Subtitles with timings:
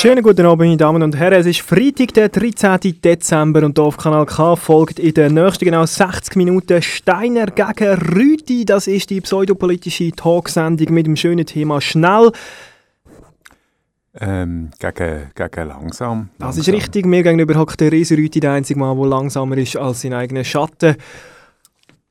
[0.00, 1.40] Schönen guten Abend, meine Damen und Herren.
[1.40, 3.00] Es ist Freitag, der 13.
[3.02, 7.94] Dezember und hier auf Kanal K folgt in den nächsten genau 60 Minuten Steiner gegen
[7.94, 8.64] Rüti.
[8.64, 12.30] Das ist die pseudopolitische Talksendung mit dem schönen Thema Schnell.
[14.20, 17.04] Ähm, gegen, gegen langsam, Das ist richtig.
[17.04, 20.44] Mir gegenüber hockt der Riese Rüti, der einzige Mann, der langsamer ist als sein eigener
[20.44, 20.94] Schatten.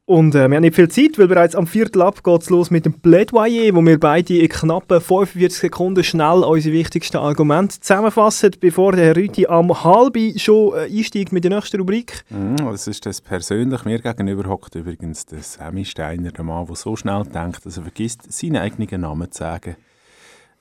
[0.07, 2.71] Und äh, wir haben nicht viel Zeit, weil bereits am Viertel ab geht es los
[2.71, 8.51] mit dem Plädoyer, wo wir beide in knappen 45 Sekunden schnell unsere wichtigsten Argumente zusammenfassen,
[8.57, 12.23] bevor der Herr Rüti am halben schon äh, einsteigt mit der nächsten Rubrik.
[12.29, 13.83] Mm, das ist das persönlich.
[13.83, 17.83] Mir gegenüber hockt übrigens der Sammy Steiner, der Mann, der so schnell denkt, dass er
[17.83, 19.75] vergisst, seinen eigenen Namen zu sagen.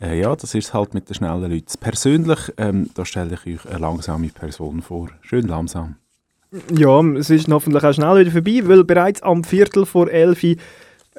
[0.01, 1.79] Äh, ja, das ist halt mit den schnellen Leuten.
[1.79, 5.11] Persönlich, ähm, da stelle ich euch eine langsame Person vor.
[5.21, 5.99] Schön langsam.
[6.75, 10.57] Ja, es ist hoffentlich auch schnell wieder vorbei, weil bereits am Viertel vor elf, äh,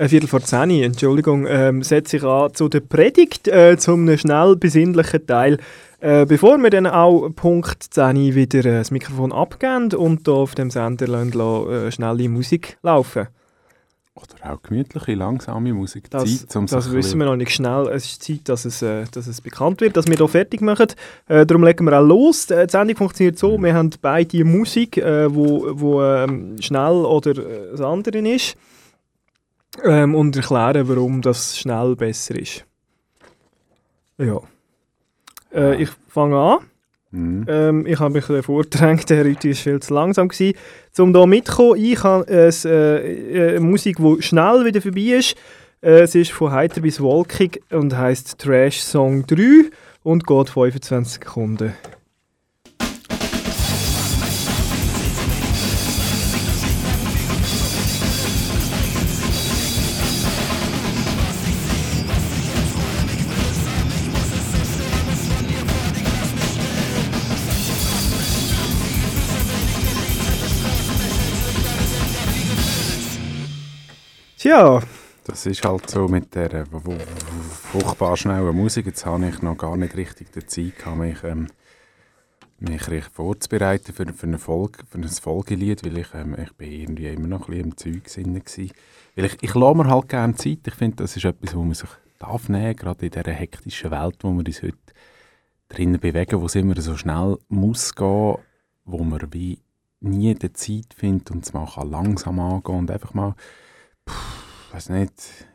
[0.08, 5.26] Viertel vor zehn, Entschuldigung, ähm, setze ich an zu der Predigt, äh, zum schnell besinnlichen
[5.26, 5.58] Teil.
[6.00, 10.54] Äh, bevor wir dann auch Punkt 10 wieder äh, das Mikrofon abgeben und hier auf
[10.54, 11.32] dem Sender lassen,
[11.70, 13.28] äh, schnelle Musik laufen.
[14.18, 16.10] Oder auch gemütliche, langsame Musik.
[16.10, 17.88] Das, Zeit, um das wissen wir noch nicht schnell.
[17.90, 20.88] Es ist Zeit, dass es, äh, dass es bekannt wird, dass wir hier fertig machen.
[21.28, 22.50] Äh, darum legen wir auch los.
[22.50, 27.32] Äh, die Sendung funktioniert so, wir haben beide Musik, äh, wo, wo ähm, schnell oder
[27.32, 28.58] äh, das andere ist.
[29.84, 32.66] Ähm, und erklären, warum das schnell besser ist.
[34.18, 34.40] Ja.
[35.54, 36.60] Äh, ich fange an.
[37.12, 37.46] Mhm.
[37.48, 40.28] Ähm, ich habe mich vordrängt, der heute war viel zu langsam.
[40.28, 40.54] Gewesen.
[40.98, 45.36] Um hier mitzukommen, ich habe äh, s- äh, Musik, die schnell wieder vorbei ist.
[45.82, 49.70] Äh, es ist von heiter bis wolkig und heißt Trash Song 3
[50.04, 51.74] und geht 25 Sekunden.
[74.48, 74.82] Tja,
[75.26, 78.86] Das ist halt so mit der furchtbar schnellen Musik.
[78.86, 81.48] Jetzt habe ich noch gar nicht richtig die Zeit, gehabt, mich, ähm,
[82.60, 86.72] mich richtig vorzubereiten für, für, eine Folge, für ein Folgelied, weil ich, ähm, ich bin
[86.72, 88.74] irgendwie immer noch ein bisschen im Zeug.
[89.18, 90.60] Weil ich, ich lasse mir halt gerne Zeit.
[90.66, 94.16] Ich finde, das ist etwas, wo man sich darf nehmen, gerade in dieser hektischen Welt,
[94.22, 94.78] wo wir uns heute
[95.68, 98.38] drinnen bewegen, wo es immer so schnell muss gehen,
[98.86, 99.60] wo man wie
[100.00, 103.36] nie die Zeit findet und es mal langsam angehen und einfach mal
[104.72, 105.48] weiß nicht,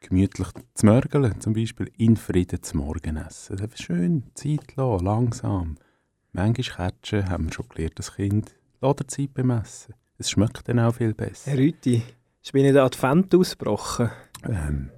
[0.00, 3.60] gemütlich zu mörgeln, zum Beispiel in Frieden zu Morgen essen.
[3.60, 5.76] Einfach schön Zeit lassen, langsam.
[6.32, 9.94] Manchmal Kätschen, haben wir schon gelernt, das Kind, lass dir Zeit beim Essen.
[10.18, 11.50] Es schmeckt dann auch viel besser.
[11.50, 12.02] Herr Rüti,
[12.42, 14.10] ist bei Ihnen der Advent ausgebrochen?
[14.44, 14.90] Ähm,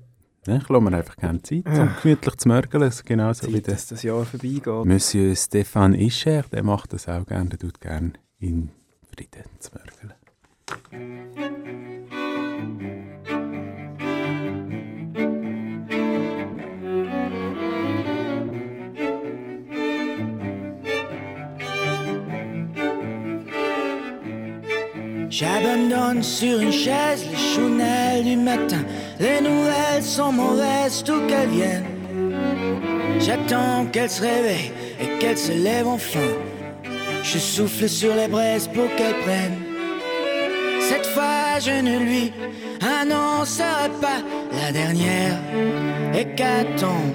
[0.47, 3.67] ne, ich lasse mir einfach gerne Zeit, um gemütlich zu mörgeln, so genauso wie Zeit,
[3.67, 4.85] der dass das Jahr vorbeigeht.
[4.85, 8.71] Monsieur Stéphane Ischer, der macht das auch gerne, der tut gerne in
[9.15, 10.15] Frieden zu mörgeln.
[25.89, 28.83] J'abandonne sur une chaise les chounelles du matin.
[29.21, 31.87] Les nouvelles sont mauvaises, tout qu'elles viennent.
[33.21, 36.29] J'attends qu'elle se réveille et qu'elle se lève enfin.
[37.23, 39.59] Je souffle sur les braises pour qu'elle prenne.
[40.81, 42.33] Cette fois, je ne lui
[42.81, 45.39] annoncerai pas la dernière
[46.15, 47.15] hécatombe.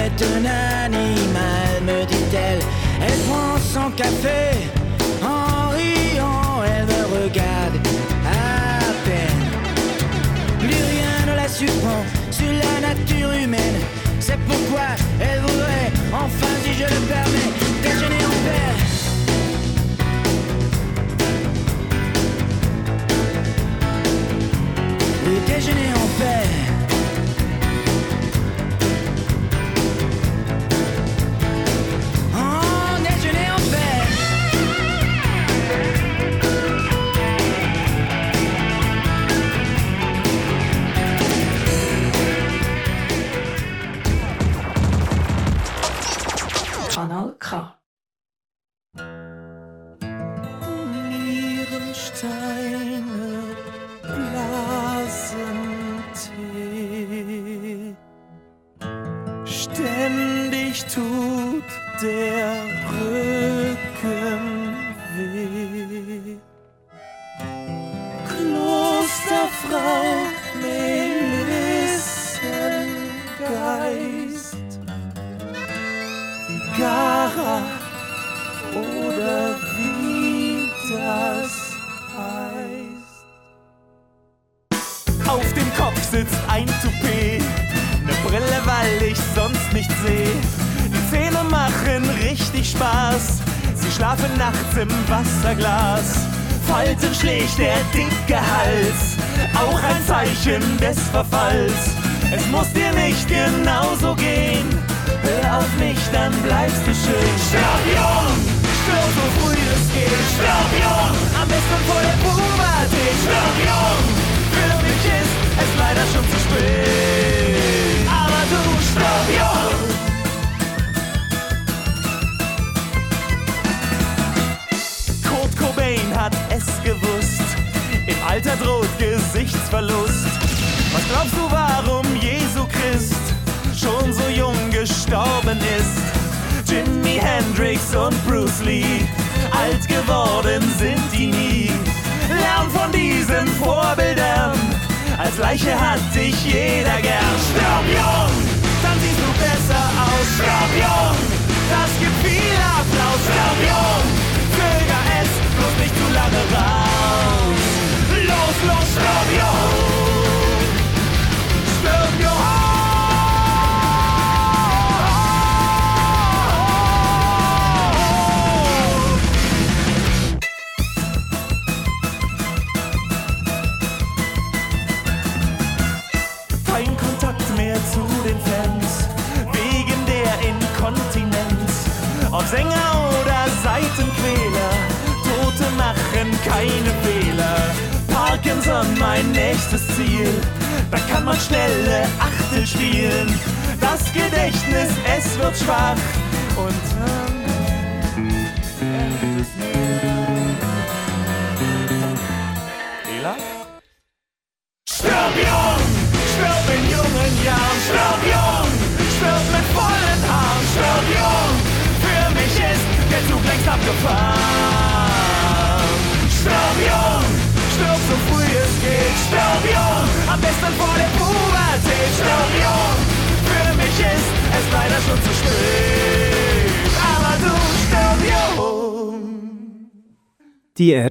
[0.00, 0.44] est un
[0.84, 2.60] animal, me dit-elle.
[3.02, 4.56] Elle prend son café
[5.22, 7.76] en riant, elle me regarde
[8.24, 9.44] à peine.
[10.60, 13.80] Plus rien ne la surprend sur la nature humaine.
[14.20, 14.88] C'est pourquoi
[15.20, 16.37] elle voudrait enfin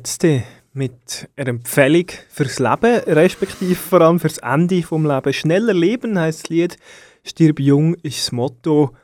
[0.08, 5.34] Die Ärzte mit einer Empfehlung fürs Leben, respektive vor allem fürs Ende vom Leben.
[5.34, 6.78] Schneller leben heisst das Lied,
[7.26, 8.96] stirb jung ist das Motto.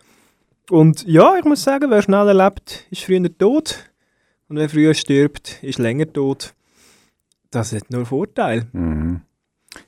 [0.69, 3.91] Und ja, ich muss sagen, wer schneller lebt, ist früher tot.
[4.47, 6.53] Und wer früher stirbt, ist länger tot.
[7.51, 8.67] Das hat nur Vorteile.
[8.71, 9.23] Mhm.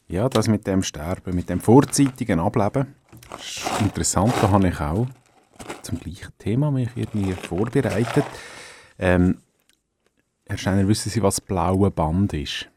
[0.09, 2.93] Ja, das mit dem Sterben, mit dem vorzeitigen Ableben,
[3.39, 4.33] ist interessant.
[4.41, 5.07] Da habe ich auch
[5.81, 8.25] zum gleichen Thema mich irgendwie vorbereitet.
[8.99, 9.37] Ähm,
[10.47, 12.69] Herr Steiner, wissen Sie, was das blaue Band ist?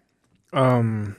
[0.52, 1.16] Ähm,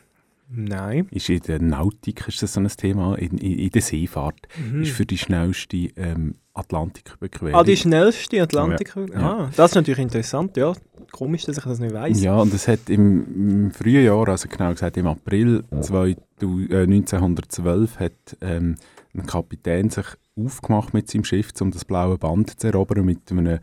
[0.50, 1.08] nein.
[1.12, 4.48] Ist in der Nautik ist das so ein Thema, in, in, in der Seefahrt.
[4.58, 4.82] Mhm.
[4.82, 7.54] Ist für die schnellste ähm, Atlantiküberquerung.
[7.54, 8.96] Ah, die schnellste Atlantik.
[9.14, 9.20] Ja.
[9.20, 10.74] Ah, das ist natürlich interessant, ja.
[11.12, 12.20] Komisch, dass ich das nicht weiß.
[12.22, 16.82] Ja, und es hat im, im frühen Jahr, also genau gesagt im April 2000, äh,
[16.82, 18.76] 1912, hat ähm,
[19.14, 23.60] ein Kapitän sich aufgemacht mit seinem Schiff, um das blaue Band zu erobern mit einem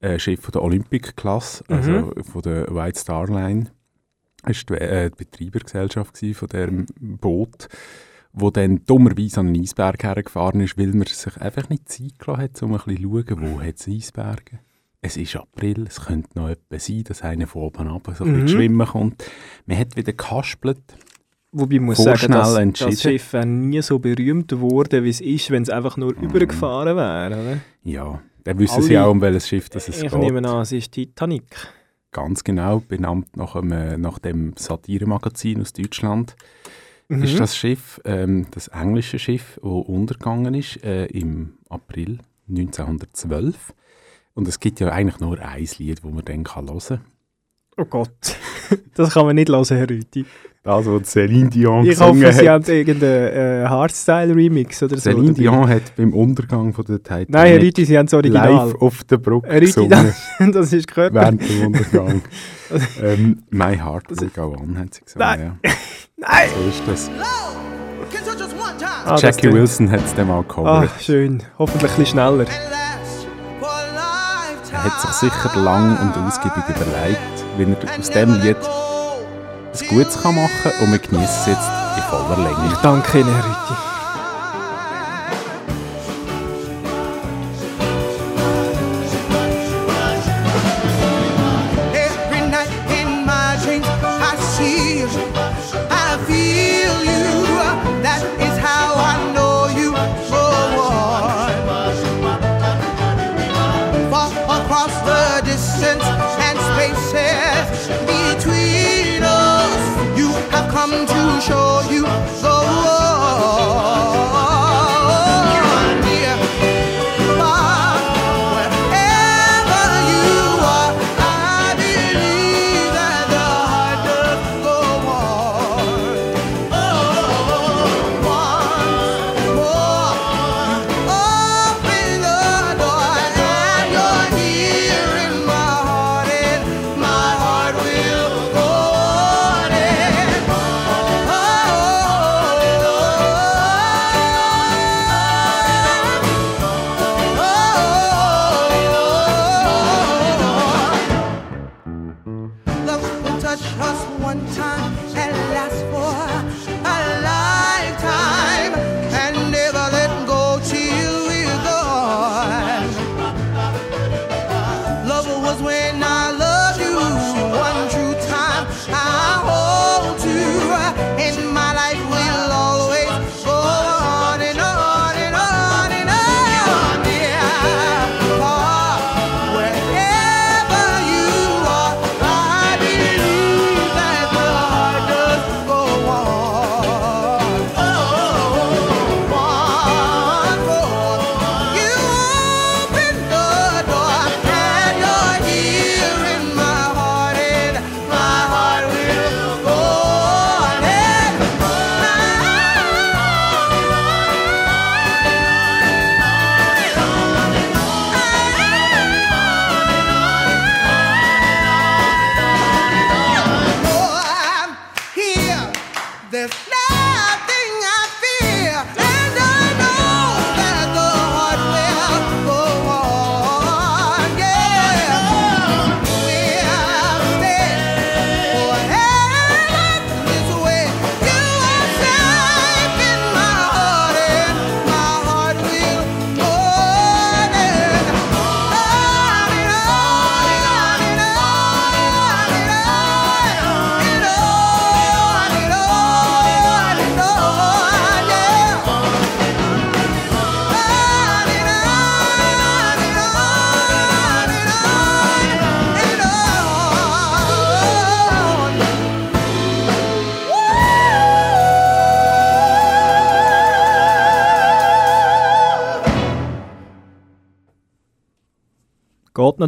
[0.00, 3.66] äh, Schiff von der Olympic-Klasse, also von der White Star Line.
[4.44, 7.68] Das war die, äh, die Betreibergesellschaft von diesem Boot,
[8.32, 12.42] wo dann dummerweise an einen Eisberg hergefahren ist, weil man sich einfach nicht Zeit gelassen
[12.42, 14.60] hat, um ein bisschen zu schauen, wo es Eisberge.
[15.00, 18.48] Es ist April, es könnte noch etwas sein, dass einer von oben runter so Mhm.
[18.48, 19.24] schwimmen kommt.
[19.66, 20.80] Man hat wieder gehaspelt
[21.50, 25.50] Wobei ich muss sagen, dass das Schiff wäre nie so berühmt geworden, wie es ist,
[25.50, 26.24] wenn es einfach nur Mhm.
[26.24, 27.40] übergefahren wäre.
[27.40, 27.58] Oder?
[27.84, 30.18] Ja, dann wissen Alle- sie auch, um welches Schiff das es ich geht.
[30.20, 31.44] nehme an, es ist Titanic.
[32.12, 36.34] Ganz genau, benannt nach, einem, nach dem Satiremagazin aus Deutschland.
[37.08, 37.22] Mhm.
[37.24, 43.74] ist das Schiff, ähm, das englische Schiff, das untergegangen ist äh, im April 1912.
[44.34, 47.00] Und es gibt ja eigentlich nur ein Lied, das man dann kann hören kann.
[47.76, 48.36] Oh Gott,
[48.94, 50.24] das kann man nicht hören, Herr Rüti.
[50.64, 52.66] Das, was Céline Dion Ich hoffe, gesungen Sie hat.
[52.66, 55.08] haben irgendeinen äh, Hardstyle-Remix oder so.
[55.10, 55.32] Céline dabei.
[55.34, 58.52] Dion hat beim Untergang von der Titanic Nein, Herr Rüti, Sie haben das Original.
[58.52, 59.90] live auf der Brücke Herr Rüti, gesungen,
[60.38, 61.14] das, das ist gehört.
[61.14, 62.22] während dem Untergang.
[63.02, 65.18] ähm, My Heart Will Go On, hat sie gesagt.
[65.18, 65.58] Nein.
[65.64, 65.70] Ja.
[66.18, 66.48] Nein!
[66.54, 67.10] So ist das.
[69.06, 70.90] Ah, Jackie Wilson hat es dann mal Ah, gecovert.
[71.00, 71.42] schön.
[71.58, 72.44] Hoffentlich ein bisschen schneller.
[74.78, 77.18] Er hat sich sicher lang und ausgiebig überlegt,
[77.56, 82.02] wie er aus dem Lied ein Gutes machen kann und wir genießen es jetzt in
[82.04, 82.72] voller Länge.
[82.72, 83.87] Ich danke Ihnen, Herr Rüti.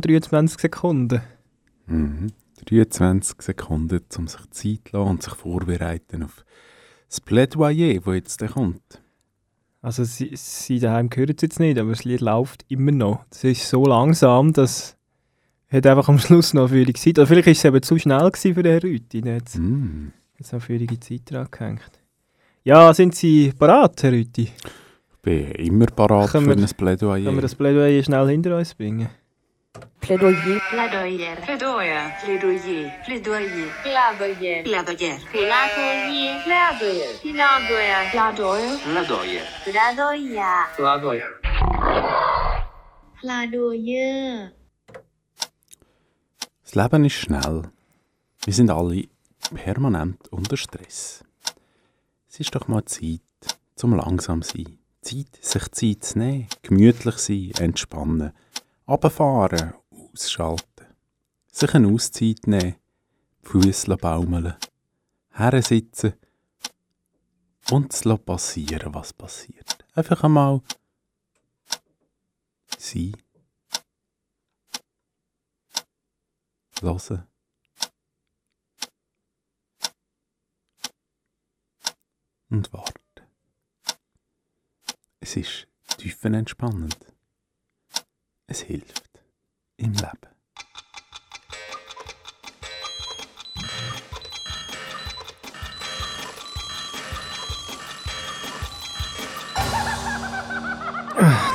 [0.01, 1.21] Noch 23 Sekunden.
[1.87, 2.29] Mhm.
[2.67, 6.45] 23 Sekunden, um sich Zeit zu lassen und sich vorbereiten auf
[7.09, 9.03] das Plädoyer, das jetzt kommt.
[9.83, 13.25] Also sie, sie daheim hören es jetzt nicht, aber das Lied läuft immer noch.
[13.31, 14.97] Es ist so langsam, dass
[15.73, 17.19] hat einfach am Schluss noch eine Zeit.
[17.19, 19.21] Oder vielleicht war es eben zu schnell gewesen für den Herr Rüti.
[19.23, 20.09] Dann hat es Mm.
[20.37, 21.91] jetzt noch eine Zeit dran gehängt.
[22.65, 24.43] Ja, sind Sie parat, Herr Rüti?
[24.43, 27.25] Ich bin immer parat Können für wir- ein Plädoyer.
[27.25, 29.09] Können wir das Plädoyer schnell hinter uns bringen?
[30.01, 30.61] Plädoyer.
[30.71, 31.37] Plädoyer.
[31.45, 32.13] Plädoyer.
[32.25, 32.93] Plädoyer.
[33.05, 33.69] Plädoyer.
[33.83, 34.63] Plädoyer.
[34.63, 35.23] Plädoyer.
[35.31, 35.81] Plädoyer.
[37.23, 38.81] Plädoyer.
[38.83, 39.43] Plädoyer.
[39.65, 40.65] Plädoyer.
[40.77, 41.31] Plädoyer.
[43.21, 44.51] Plädoyer.
[46.63, 47.71] Das Leben ist schnell.
[48.45, 49.05] Wir sind alle
[49.55, 51.25] permanent unter Stress.
[52.29, 53.21] Es ist doch mal Zeit
[53.75, 54.79] zum langsam sein.
[55.03, 58.33] Zeit, sich Zeit zu nehmen, gemütlich sein, entspannen,
[58.87, 59.75] runterfahren,
[60.13, 60.87] ausschalten,
[61.51, 62.77] sich eine Auszeit nehmen,
[63.43, 64.55] Füße baumeln,
[65.31, 66.15] hersitzen
[67.71, 69.85] und es passieren, was passiert.
[69.95, 70.61] Einfach einmal
[72.79, 73.17] sein.
[76.81, 77.27] Hören.
[82.49, 83.01] Und warten.
[85.21, 86.97] Es ist tiefenentspannend.
[88.47, 89.10] Es hilft
[89.81, 90.31] im Leben.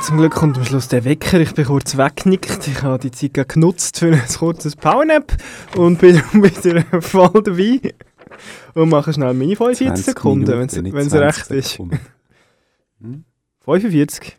[0.04, 1.40] Zum Glück kommt am Schluss der Wecker.
[1.40, 2.68] Ich bin kurz weggenickt.
[2.68, 5.36] Ich habe die Zeit genutzt für ein kurzes Powernap
[5.76, 7.94] und bin wieder voll dabei.
[8.74, 11.70] Und mache schnell meine 45 20 Sekunden, wenn es 20 recht ist.
[11.70, 11.98] Sekunden.
[13.64, 14.38] 45.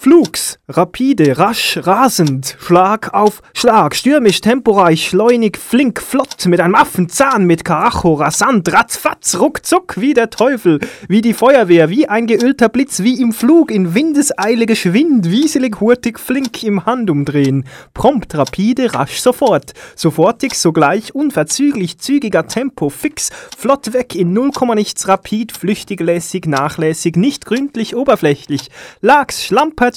[0.00, 7.46] Flugs, rapide, rasch, rasend, Schlag auf Schlag, stürmisch, temporeich, schleunig, flink, flott, mit einem Affenzahn,
[7.46, 10.78] mit Karacho, rasant, ratzfatz, ruckzuck, wie der Teufel,
[11.08, 16.20] wie die Feuerwehr, wie ein geölter Blitz, wie im Flug, in Windeseile geschwind, wieselig, hurtig,
[16.20, 24.14] flink im Handumdrehen, prompt, rapide, rasch, sofort, sofortig, sogleich, unverzüglich, zügiger Tempo, fix, flott weg,
[24.14, 29.42] in 0, nichts, rapid, flüchtig, lässig, nachlässig, nicht gründlich, oberflächlich, lags,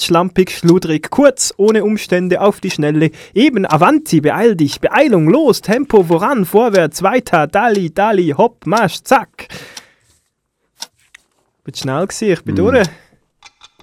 [0.00, 6.04] schlampig, schludrig, kurz, ohne Umstände, auf die Schnelle, eben, avanti, beeil dich, Beeilung, los, Tempo,
[6.04, 9.48] voran, vorwärts, weiter, dali, dali, hopp, marsch, zack.
[11.64, 12.86] Bin schnell gewesen, ich bin durch.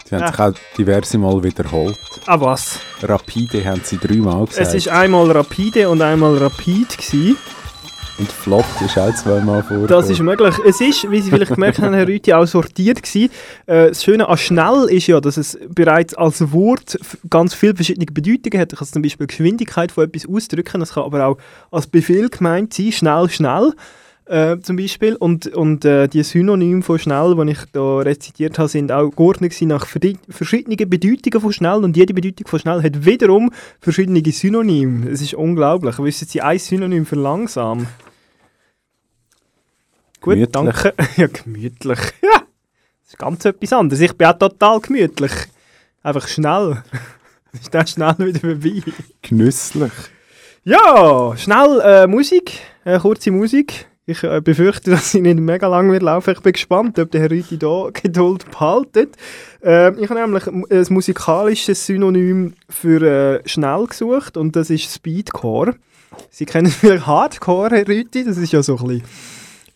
[0.05, 1.97] Sie haben sich auch diverse Mal wiederholt.
[2.25, 2.79] Ah, was?
[3.03, 4.67] Rapide haben sie dreimal gesagt.
[4.67, 7.37] Es ist einmal rapide und einmal rapid gewesen.
[8.19, 9.87] Und flott ist auch zweimal vor.
[9.87, 10.53] Das ist möglich.
[10.67, 13.31] Es ist, wie Sie vielleicht gemerkt haben, Herr Rüthi, auch sortiert gewesen.
[13.65, 18.05] Äh, das Schöne an schnell ist ja, dass es bereits als Wort ganz viele verschiedene
[18.07, 18.73] Bedeutungen hat.
[18.73, 20.81] Ich kann zum Beispiel Geschwindigkeit von etwas ausdrücken.
[20.81, 21.37] Das kann aber auch
[21.71, 22.91] als Befehl gemeint sein.
[22.91, 23.71] Schnell, schnell.
[24.25, 25.15] Äh, zum Beispiel.
[25.15, 29.55] Und, und äh, die Synonyme von schnell, die ich da rezitiert habe, sind auch geordnet
[29.61, 31.85] nach verschiedenen Bedeutungen von schnell.
[31.85, 35.09] Und jede Bedeutung von schnell hat wiederum verschiedene Synonyme.
[35.09, 35.97] Es ist unglaublich.
[35.99, 37.87] Wissen Sie ein Synonym für langsam?
[40.21, 40.51] Gut, Gemütlich.
[40.51, 40.93] danke.
[41.17, 41.99] Ja, gemütlich.
[42.21, 42.39] Ja,
[43.03, 44.01] das ist ganz etwas anderes.
[44.01, 45.31] Ich bin auch total gemütlich.
[46.03, 46.83] Einfach schnell.
[47.53, 48.83] ist dann schnell wieder vorbei.
[49.21, 49.91] Genüsslich.
[50.63, 53.87] Ja, schnell äh, Musik, äh, kurze Musik.
[54.05, 56.31] Ich äh, befürchte, dass sie nicht mega lang wird laufen.
[56.31, 59.15] Ich bin gespannt, ob der Herr Rüthi da Geduld behaltet.
[59.63, 63.01] Äh, ich habe nämlich ein musikalisches Synonym für
[63.43, 65.75] äh, schnell gesucht und das ist Speedcore.
[66.31, 69.03] Sie kennen vielleicht Hardcore, Herr Rüthi, das ist ja so ein bisschen,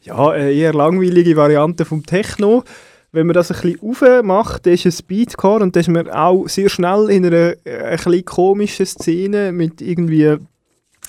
[0.03, 2.63] ja, eine eher langweilige Variante vom Techno.
[3.11, 6.69] Wenn man das ein bisschen aufmacht, ist es Speedcore und dann ist man auch sehr
[6.69, 10.37] schnell in einer äh, ein komischen Szene mit irgendwie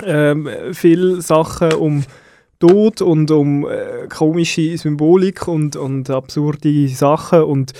[0.04, 2.04] ähm, viele Sachen um
[2.58, 7.72] Tod und um äh, komische Symbolik und, und absurde Sachen und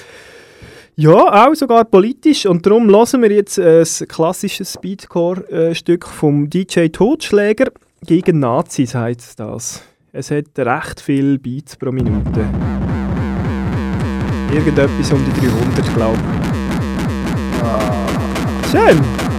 [0.96, 2.46] ja, auch sogar politisch.
[2.46, 7.72] Und darum hören wir jetzt äh, ein klassisches Speedcore-Stück vom DJ Totschläger
[8.07, 9.83] gegen Nazis, heißt das.
[10.16, 12.46] Es hat recht viel Beats pro Minute.
[14.53, 17.64] Irgendetwas um die 300, glaube ich.
[17.64, 18.07] Ah,
[18.70, 19.34] schön!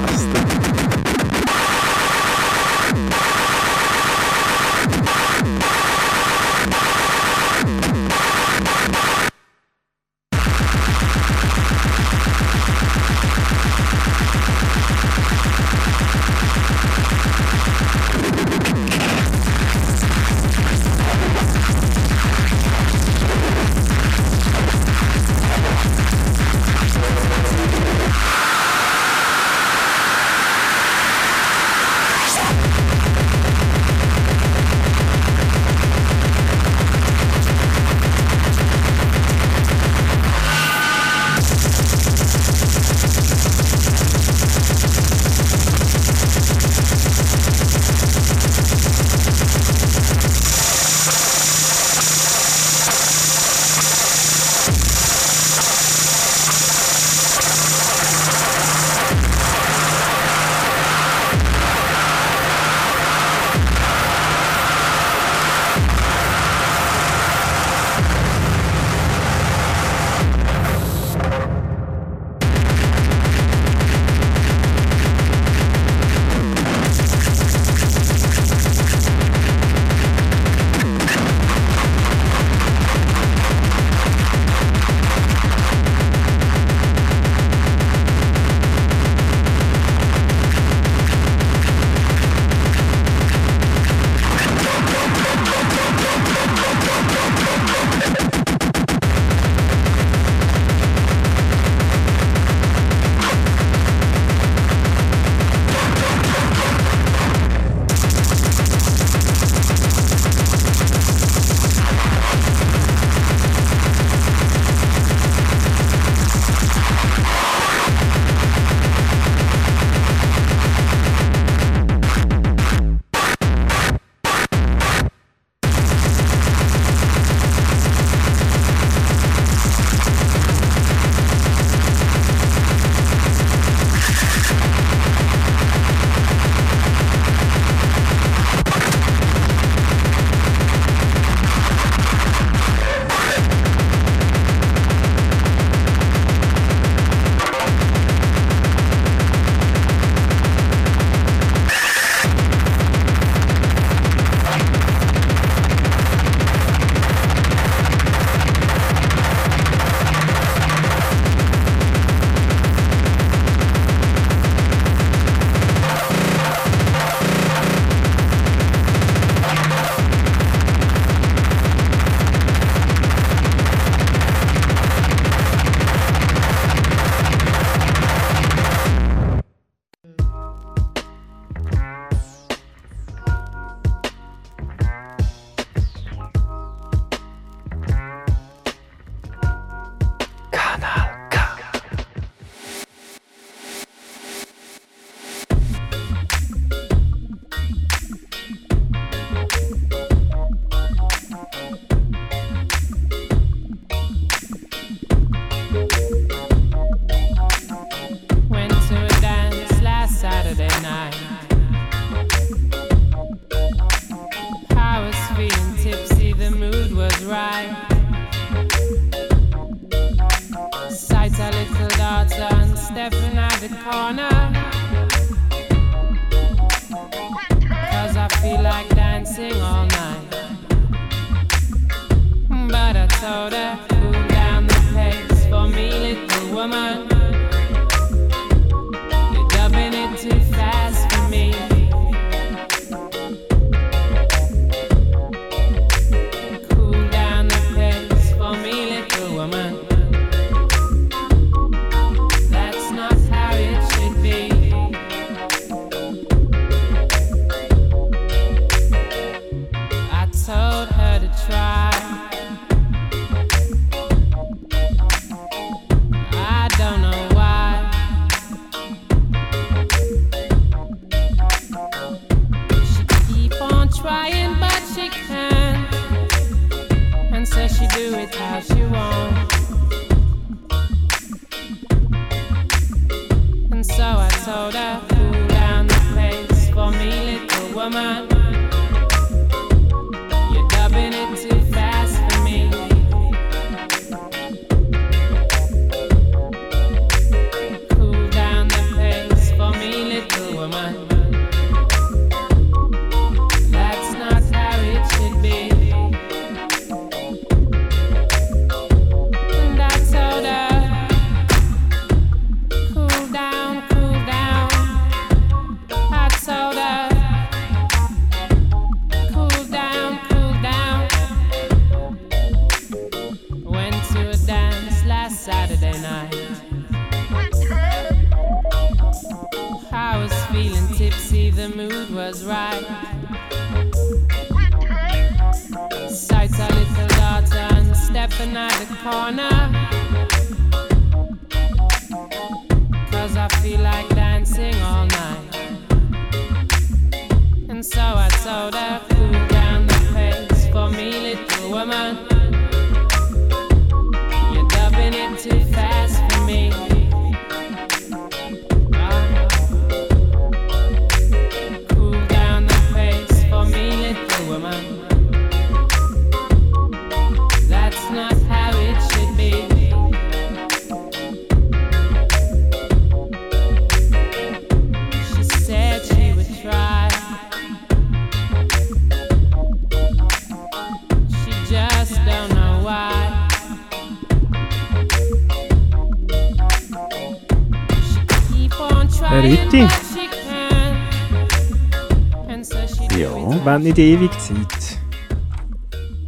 [393.95, 394.97] Nicht ewig Zeit.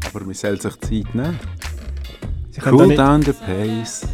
[0.06, 1.40] aber man soll sich Zeit nehmen.
[2.52, 4.08] Sie Cool nicht, down the pace,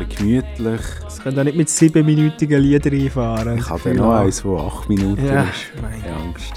[0.00, 0.80] ein bisschen gemütlich.
[1.08, 3.58] sie können da nicht mit siebenminütigen Liedern einfahren.
[3.58, 5.72] Ich habe noch eins, das acht Minuten Ja, ist.
[5.80, 6.52] Keine Angst.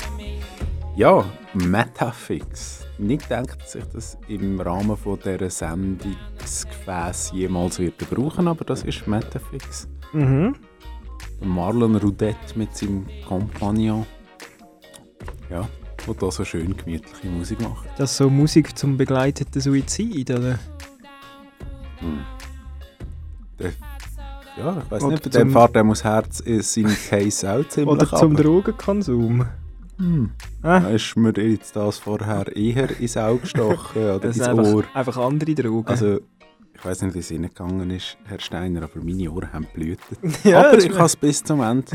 [0.95, 2.85] Ja, Metafix.
[2.97, 8.83] Nicht gedacht, dass ich das im Rahmen von dieser Sendungsgefäß jemals wird brauchen, aber das
[8.83, 9.87] ist Metafix.
[10.13, 10.55] Mhm.
[11.41, 14.05] Marlon Rudet mit seinem Kompagnon.
[15.49, 15.67] Ja,
[16.07, 17.87] der da so schön gemütliche Musik macht.
[17.97, 20.59] Das ist so Musik zum begleiteten Suizid, oder?
[23.59, 23.71] Der,
[24.57, 28.07] ja, ich weiß nicht, dem fährt dem aus Herz ist sein Case auch ziemlich Oder
[28.07, 28.43] zum runter.
[28.43, 29.45] Drogenkonsum.
[29.97, 30.31] Hm.
[30.61, 34.73] Ah, Da ist mir jetzt das vorher eher ins Auge gestochen oder das ins einfach,
[34.73, 34.83] Ohr.
[34.93, 35.87] einfach andere Drogen.
[35.87, 36.19] Also,
[36.73, 40.19] ich weiß nicht, wie es Ihnen gegangen ist, Herr Steiner, aber meine Ohren haben blühtet.
[40.43, 41.85] ja, aber ich habe es bis zum Ende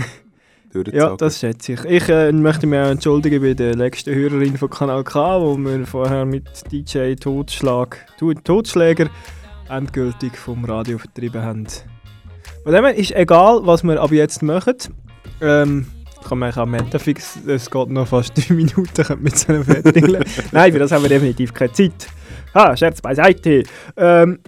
[0.72, 1.10] durchgezogen.
[1.10, 1.84] Ja, das schätze ich.
[1.84, 5.86] Ich äh, möchte mich auch entschuldigen bei der letzten Hörerin von Kanal K, wo wir
[5.86, 8.06] vorher mit DJ Totschlag,
[8.44, 9.08] Totschläger
[9.68, 11.66] endgültig vom Radio vertrieben haben.
[12.64, 14.76] Von dem her ist egal, was wir ab jetzt machen.
[15.40, 15.86] Ähm,
[16.28, 20.04] kann man auch Metafix, es geht noch fast drei Minuten, könnte man so fertig
[20.52, 22.08] Nein, für das haben wir definitiv keine Zeit.
[22.52, 23.62] Ah, Scherz beiseite.
[23.96, 24.40] Ähm,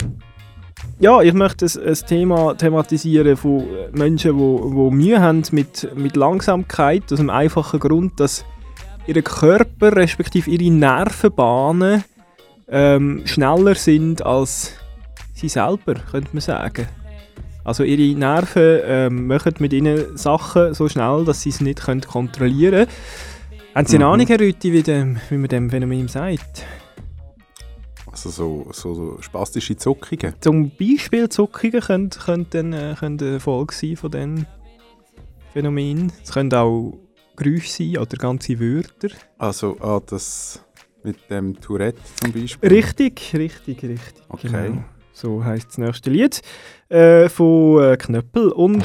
[1.03, 7.13] ja, ich möchte ein, ein Thema thematisieren von Menschen, die Mühe haben mit, mit Langsamkeit,
[7.13, 8.45] aus dem einfachen Grund, dass
[9.09, 12.05] ihr Körper respektive ihre Nervenbahnen
[12.69, 14.75] ähm, schneller sind als
[15.35, 16.87] sie selber, könnte man sagen.
[17.65, 22.03] Also ihre Nerven ähm, machen mit ihnen Sachen so schnell, dass sie es nicht können
[22.03, 22.91] kontrollieren können.
[23.75, 24.13] Haben Sie eine Mhm.
[24.13, 26.65] Ahnung, Herr Rüthi, wie, dem, wie man dem Phänomen sagt?
[28.13, 30.35] Also so, so, so spastische Zuckungen.
[30.41, 34.47] Zum Beispiel Zuckungen können, können, dann, äh, können eine Folge sein von diesem
[35.55, 36.13] Phänomen.
[36.23, 36.99] Es können auch
[37.37, 39.09] Geräusche sein oder ganze Wörter.
[39.39, 40.63] Also ah, das
[41.03, 42.69] mit dem Tourette zum Beispiel.
[42.69, 44.23] Richtig, richtig, richtig.
[44.29, 44.49] Okay.
[44.49, 44.85] Genau.
[45.15, 46.43] So heisst das nächste Lied
[46.91, 48.51] äh, von äh, Knöppel.
[48.53, 48.85] Und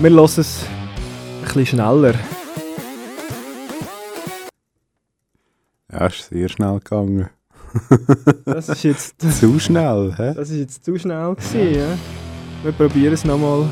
[0.00, 2.14] wir hören es ein bisschen schneller.
[5.90, 7.30] Ja, ist sehr schnell gegangen.
[8.44, 10.32] Das ist jetzt, Zu schnell, hä?
[10.34, 11.98] das ist jetzt zu schnell gewesen, ja?
[12.62, 13.68] Wir probieren es nochmal.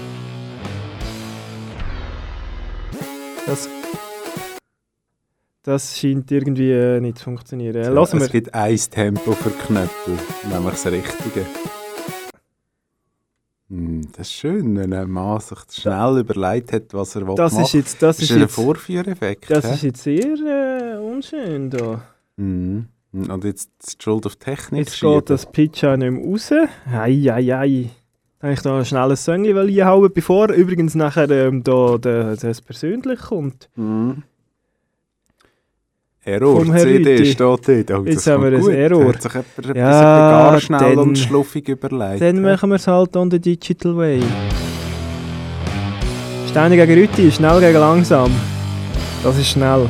[3.46, 3.68] Das,
[5.62, 7.94] das scheint irgendwie äh, nicht zu funktionieren.
[7.94, 10.18] Lassen es gibt ein Tempo für Knöpfe,
[10.50, 11.46] nämlich das richtige.
[13.68, 17.64] Hm, das ist schön, wenn ein Mann sich schnell überlegt hat, was er Das machen
[17.64, 19.50] ist jetzt, das ist ist ein jetzt, Vorführeffekt.
[19.50, 19.74] das hä?
[19.74, 22.02] ist jetzt sehr äh, unschön da.
[22.36, 22.86] Mhm.
[23.12, 25.16] Und jetzt die Schuld auf Technik Jetzt schieben.
[25.18, 26.50] geht das Pitch auch nicht mehr raus.
[26.90, 27.90] Ei, ei, ei.
[28.42, 33.20] Habe ich da schnell ein Song einhauen, bevor übrigens nachher ähm, da, da, das persönlich
[33.20, 33.68] kommt.
[33.76, 34.22] Mhm.
[36.24, 37.26] Error, CD Rüthi.
[37.26, 37.40] steht
[37.90, 37.90] dort.
[37.90, 38.70] Oh, Jetzt haben wir ein gut.
[38.72, 39.08] Error.
[39.08, 39.90] Hat sich jemand etwas Ja,
[40.50, 42.22] gar schnell dann- und schluffig überlegt.
[42.22, 44.22] Dann machen wir es halt on the digital way.
[46.48, 48.30] Steine gegen Rütti, schnell gegen langsam.
[49.22, 49.88] Das ist schnell.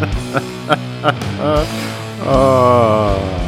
[2.20, 3.44] ah.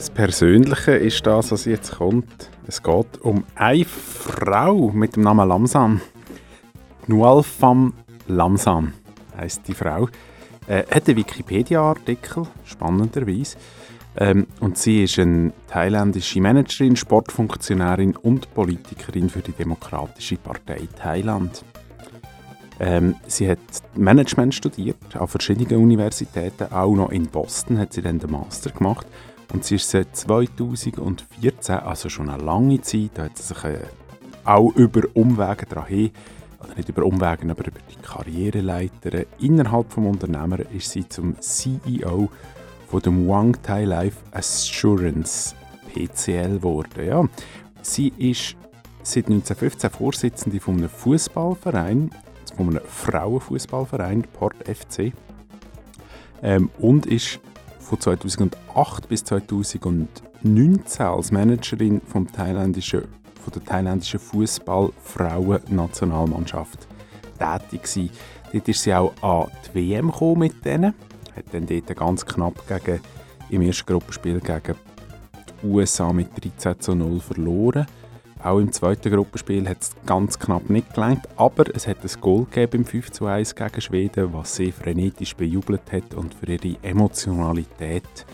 [0.00, 2.48] das Persönliche ist das, was jetzt kommt.
[2.66, 6.00] Es geht um eine Frau mit dem Namen Lamsan.
[7.06, 7.92] Nual Pham
[8.26, 8.94] Lamsan
[9.36, 10.08] heisst die Frau.
[10.66, 13.58] Äh, hat einen Wikipedia-Artikel, spannenderweise.
[14.16, 21.62] Ähm, und sie ist eine thailändische Managerin, Sportfunktionärin und Politikerin für die Demokratische Partei Thailand.
[22.78, 23.58] Ähm, sie hat
[23.96, 29.06] Management studiert an verschiedenen Universitäten, auch noch in Boston hat sie dann den Master gemacht
[29.52, 33.78] und sie ist seit 2014, also schon eine lange Zeit, da hat sie sich äh,
[34.44, 36.10] auch über Umwege dahin,
[36.62, 42.28] oder nicht über Umwege, aber über die Karriereleiter innerhalb des Unternehmens ist sie zum CEO
[42.88, 45.54] von dem Wang Life Assurance
[45.92, 47.06] PCL geworden.
[47.06, 47.24] Ja.
[47.82, 48.56] Sie ist
[49.02, 52.10] seit 1915 Vorsitzende von einem Fußballverein,
[52.56, 55.12] von einem Frauenfußballverein, Port FC,
[56.42, 57.40] ähm, und ist
[57.90, 63.08] von 2008 bis 2019 als Managerin vom thailändischen,
[63.42, 66.86] von der thailändischen Fußball-Frauen-Nationalmannschaft
[67.36, 68.10] tätig gewesen.
[68.52, 70.94] Dort ist sie auch an die WM gekommen mit denen,
[71.34, 73.00] hat dann dort ganz knapp gegen,
[73.48, 74.76] im ersten Gruppenspiel gegen
[75.60, 77.88] die USA mit 13 zu 0 verloren.
[78.42, 82.46] Auch im zweiten Gruppenspiel hat es ganz knapp nicht gelangt, aber es hat ein Goal
[82.46, 86.76] gegeben im 5 zu 1 gegen Schweden, was sie frenetisch bejubelt hat und für ihre
[86.82, 88.26] Emotionalität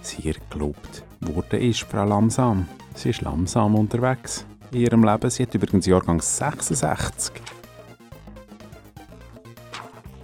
[0.00, 2.66] sehr gelobt wurde ist, Frau Lamsam.
[2.94, 5.28] Sie ist langsam unterwegs in ihrem Leben.
[5.28, 7.32] Sie hat übrigens Jahrgang 66.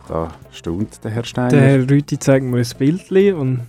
[0.08, 1.48] Da staunt der Herr Steiner.
[1.50, 3.60] Der Herr Rüti zeigt mir ein Bild und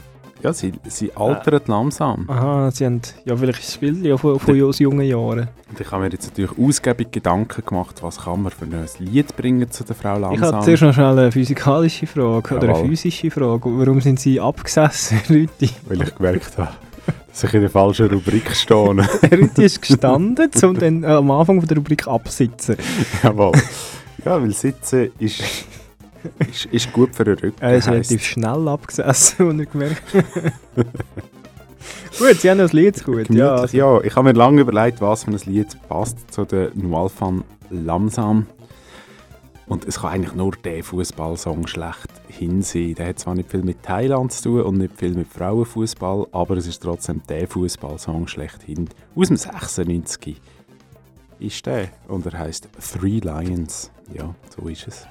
[0.47, 2.25] ja, sie, sie altert langsam.
[2.29, 5.49] Aha, sie haben ja vielleicht ein Bild ja von, von aus jungen Jahren.
[5.69, 9.36] Und ich habe mir jetzt natürlich ausgiebig Gedanken gemacht, was kann man für ein Lied
[9.36, 10.33] bringen zu der Frau Langsam.
[10.33, 13.69] Ich habe zuerst noch schnell eine physikalische Frage oder eine physische Frage.
[13.77, 15.69] Warum sind Sie abgesessen, Rüti?
[15.86, 16.71] Weil ich gemerkt habe,
[17.29, 18.95] dass ich in der falschen Rubrik stehe.
[19.31, 22.77] Rüti ist gestanden, um dann äh, am Anfang der Rubrik absitzen.
[23.23, 23.51] Jawohl.
[24.23, 25.43] Ja, weil Sitzen ist
[26.49, 27.62] ist, ist gut für den Rücken.
[27.62, 30.01] Er ist relativ schnell abgesessen und nicht gemerkt.
[32.17, 33.30] gut, sie haben das Lied gut.
[33.30, 36.71] Ja, also, ja, ich habe mir lange überlegt, was für ein Lied passt zu der
[36.75, 38.47] Noal van Lamsam.
[39.67, 42.95] Und es kann eigentlich nur der Fußballsong schlecht hin sein.
[42.95, 46.56] Der hat zwar nicht viel mit Thailand zu tun und nicht viel mit Frauenfußball, aber
[46.56, 48.88] es ist trotzdem der Fußballsong schlechthin.
[49.13, 50.39] Aus dem 96
[51.39, 53.91] ist der und er heißt Three Lions.
[54.13, 55.06] Ja, so ist es.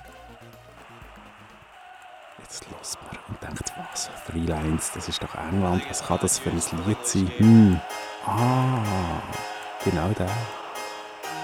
[2.49, 4.09] Jetzt los man und denkt, was?
[4.25, 5.83] Three Lions, das ist doch England.
[5.89, 7.29] Was kann das für ein Lied sein?
[7.39, 7.81] Hm.
[8.25, 9.21] Ah,
[9.85, 10.29] genau der.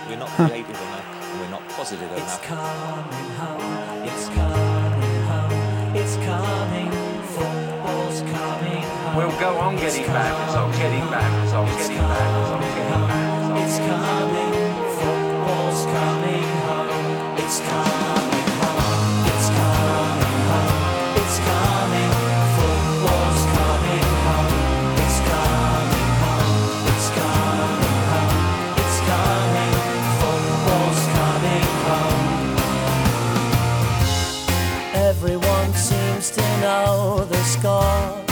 [0.09, 2.23] We're not creative enough, we're not positive enough.
[2.23, 6.91] It's coming home, it's coming home, it's coming,
[7.35, 9.17] football's coming home.
[9.17, 13.59] We'll go on getting back, result, getting back, result, getting back, result, getting back.
[13.59, 14.53] It's coming,
[15.01, 18.22] football's coming home, it's coming
[37.63, 38.25] score.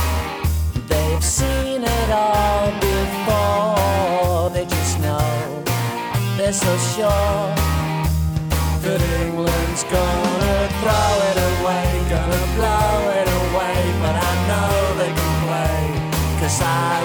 [0.88, 4.50] They've seen it all before.
[4.50, 5.62] They just know
[6.36, 7.46] they're so sure
[8.84, 13.78] that England's gonna throw it away, gonna blow it away.
[14.02, 14.70] But I know
[15.00, 15.82] they can play,
[16.40, 16.99] cause I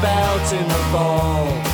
[0.00, 1.69] belt in the fall.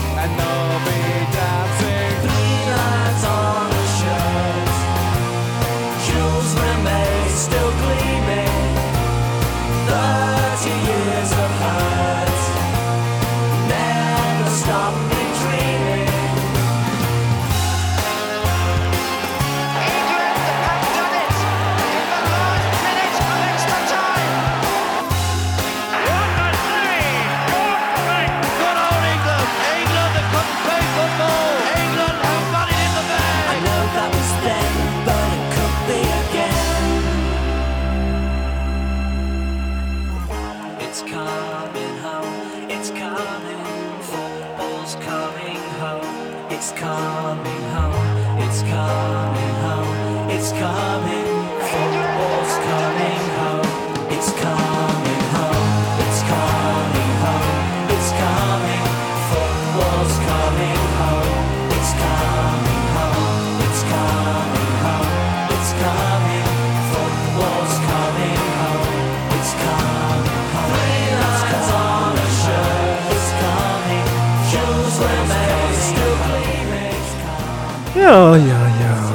[78.07, 79.13] Ja, ja, ja.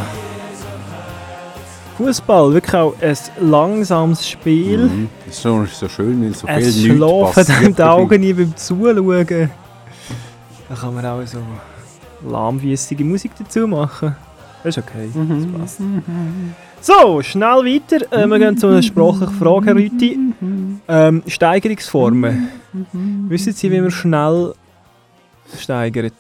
[1.98, 3.16] Fußball, wirklich auch ein
[3.50, 4.88] langsames Spiel.
[4.88, 5.10] Mhm.
[5.26, 7.82] Das ist so, so schön, weil so viel Es nichts schlafen passiert einem die.
[7.84, 9.50] Augen nie beim Zuschauen.
[10.70, 11.40] Da kann man auch so
[12.28, 14.16] lahmwiessige Musik dazu machen.
[14.64, 15.54] Das ist okay, Mhm.
[15.60, 15.82] das passt.
[16.82, 18.12] So, schnell weiter.
[18.12, 20.18] Äh, wir gehen zu einer sprachlichen Frage, Herr Rüti.
[20.88, 22.48] Ähm, Steigerungsformen.
[23.28, 24.54] Wissen Sie, wie man schnell
[25.60, 26.14] steigert?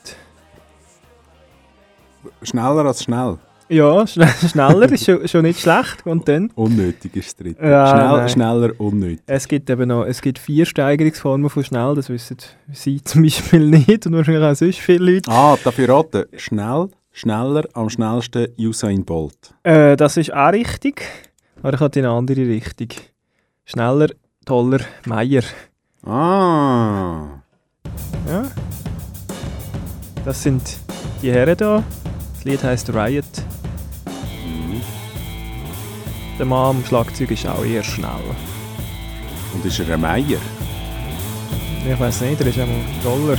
[2.44, 3.38] Schneller als schnell.
[3.70, 6.06] Ja, schn schneller ist schon, schon nicht schlecht.
[6.06, 6.52] Und dann?
[6.56, 7.66] Unnötig ist das dritte.
[7.66, 8.30] Ja, Schnell, nein.
[8.30, 9.22] schneller, unnötig.
[9.28, 12.36] Es gibt eben noch es gibt vier Steigerungsformen von schnell, das wissen
[12.74, 15.32] Sie zum Beispiel nicht und wahrscheinlich auch sonst viele Leute.
[15.32, 16.26] Ah, dafür raten.
[16.36, 19.54] Schnell, schneller, am schnellsten Usain Bolt.
[19.64, 21.02] Äh, das ist auch richtig,
[21.64, 22.90] aber ich habe in eine andere Richtung.
[23.64, 24.08] Schneller,
[24.46, 25.44] toller, Meier.
[26.06, 27.40] Ah.
[28.28, 28.44] Ja.
[30.26, 30.62] Das sind
[31.22, 31.84] die Herren da.
[32.42, 33.24] Das Lied heißt Riot.
[36.40, 38.10] Der Mann am Schlagzeug ist auch eher schnell.
[39.54, 40.40] Und ist er ein Meier?
[41.88, 43.38] Ich weiß nicht, der ist einmal toller.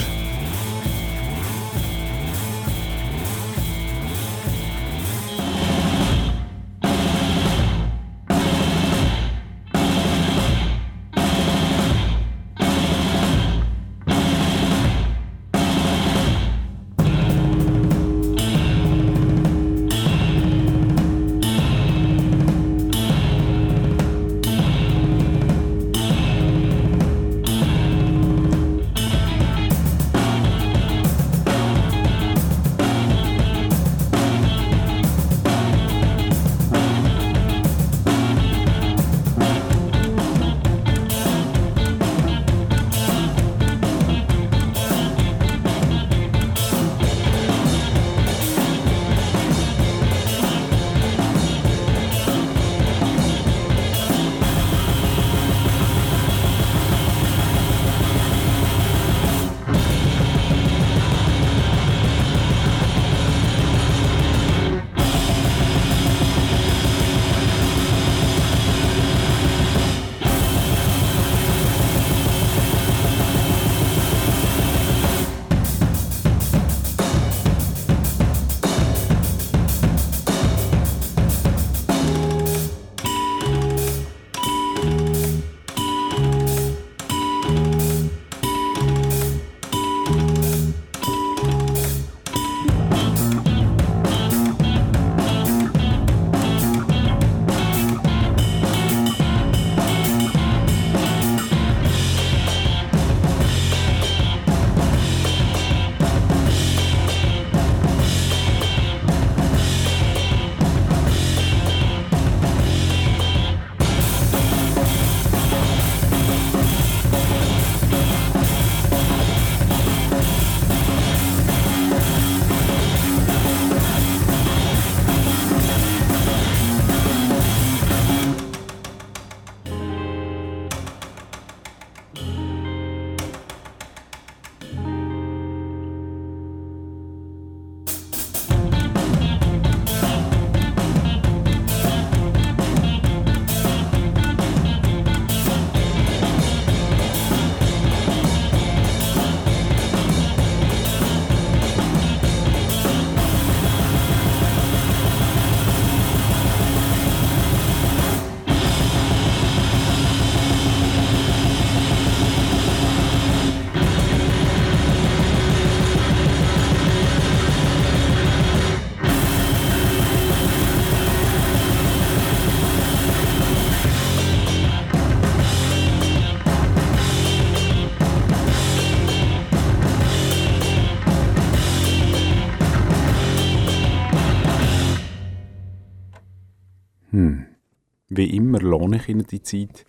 [188.22, 189.84] Wie immer lohne ich Ihnen die Zeit,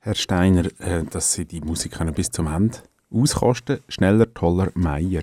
[0.00, 5.22] Herr Steiner, äh, dass Sie die Musik können bis zum Ende auskosten Schneller, toller, Meier.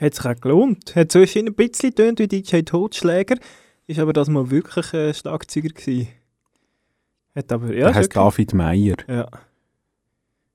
[0.00, 0.96] Hat sich auch gelohnt.
[0.96, 3.36] Hat zwischen ein bisschen tönt wie DJ Totschläger,
[3.86, 6.08] ist aber das mal wirklich ein Schlagzeuger gewesen.
[7.34, 8.08] Hat aber, ja, Der okay.
[8.14, 8.96] David Meier.
[9.06, 9.28] Ja.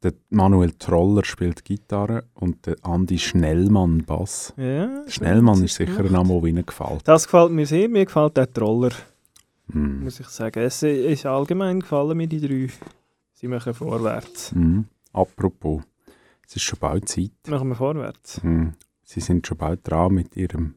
[0.01, 4.51] Der Manuel Troller spielt Gitarre und der Andi Schnellmann Bass.
[4.57, 6.11] Ja, Schnellmann ist er sicher ein.
[6.11, 7.01] Name, der Ihnen gefällt.
[7.07, 8.93] Das gefällt mir sehr, mir gefällt der Troller,
[9.72, 10.03] Hm.
[10.03, 10.59] muss ich sagen.
[10.63, 12.70] Es ist allgemein gefallen mir die drei.
[13.34, 14.51] Sie machen vorwärts.
[14.53, 14.86] Mhm.
[15.13, 15.82] Apropos,
[16.47, 17.32] es ist schon bald Zeit.
[17.47, 18.41] Machen wir vorwärts.
[18.43, 18.74] Mhm.
[19.03, 20.76] Sie sind schon bald dran mit, ihrem,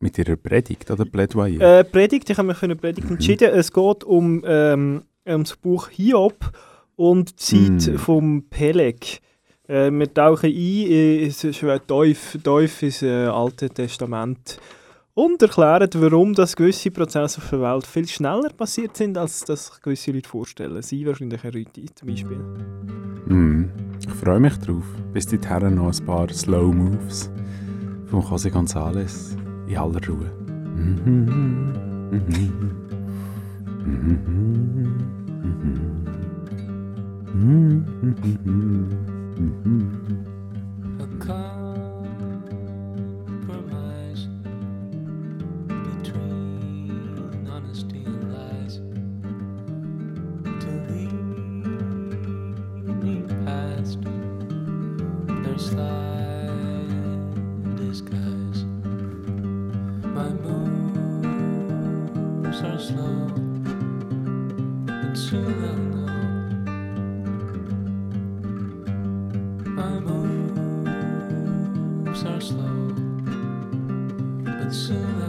[0.00, 1.60] mit Ihrer Predigt oder Plädoyer.
[1.80, 3.50] Äh, Predigt, ich habe mich für eine Predigt entschieden.
[3.52, 6.52] Es geht um, ähm, um das Buch Hiob
[6.96, 7.98] und die Zeit Mm.
[7.98, 9.20] vom Peleg.
[9.68, 14.58] Äh, wir tauchen ein in es ist Teuf, Teuf ins äh, Alte Testament
[15.14, 19.66] und erklären, warum das gewisse Prozesse auf der Welt viel schneller passiert sind, als das
[19.66, 20.80] sich gewisse Leute vorstellen.
[20.82, 22.38] Sie wahrscheinlich Rüti zum Beispiel.
[23.26, 23.70] Mhm.
[24.00, 24.84] Ich freue mich drauf.
[25.12, 27.30] Bis dahin noch ein paar Slow Moves
[28.06, 29.36] von José González
[29.66, 30.30] in aller Ruhe.
[30.76, 31.02] Mhm.
[31.04, 32.12] Mhm.
[32.12, 32.72] Mhm.
[37.34, 37.82] Mhm.
[39.38, 40.26] Mhm.
[40.98, 41.61] A compromise
[74.72, 75.21] soon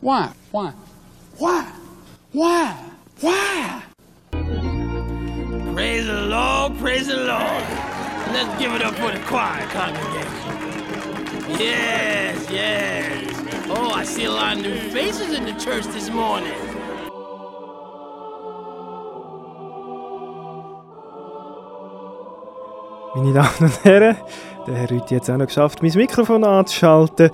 [0.00, 0.30] Why?
[0.52, 0.72] Why?
[1.38, 1.66] Why?
[2.32, 2.76] Why?
[3.20, 3.82] Why?
[5.74, 7.64] Praise the Lord, praise the Lord.
[8.32, 11.58] Let's give it up for the choir congregation.
[11.58, 13.44] Yes, yes.
[13.70, 16.54] Oh, I see a lot of new faces in the church this morning.
[23.16, 24.16] Meine Damen und Herren,
[24.64, 27.30] der Herr Rüthi hat es auch noch geschafft, mein Mikrofon anzuschalten.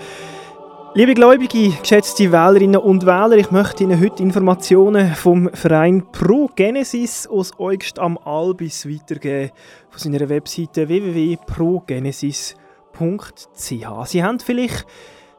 [0.97, 7.27] Liebe Gläubige, geschätzte Wählerinnen und Wähler, ich möchte Ihnen heute Informationen vom Verein Pro Genesis
[7.27, 9.51] aus Eugst am Albis weitergeben,
[9.91, 12.55] von seiner Webseite www.progenesis.ch.
[14.05, 14.87] Sie haben vielleicht,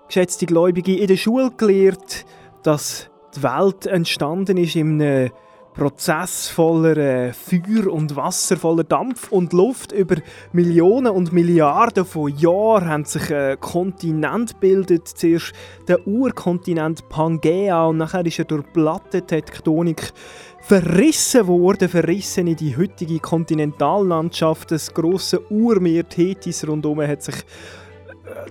[0.08, 2.26] geschätzte Gläubige, in der Schule gelernt,
[2.64, 5.32] dass die Welt entstanden ist in einem
[5.76, 9.91] Prozess voller äh, Feuer und Wasser, voller Dampf und Luft.
[9.91, 10.15] Über
[10.53, 15.05] Millionen und Milliarden von Jahren haben sich äh, Kontinent gebildet.
[15.09, 15.51] Zuerst
[15.88, 20.13] der Urkontinent Pangea und nachher ist er durch Plattentektonik
[20.61, 24.71] verrissen worden, verrissen in die heutige Kontinentallandschaft.
[24.71, 27.36] Das große Urmeer Tethys rundum hat sich